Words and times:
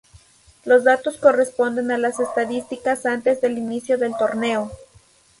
Los 0.65 0.83
datos 0.83 1.17
corresponden 1.17 1.91
a 1.91 1.97
las 1.99 2.19
estadísticas 2.19 3.05
antes 3.05 3.39
del 3.39 3.59
inicio 3.59 3.99
del 3.99 4.15
torneo. 4.17 4.71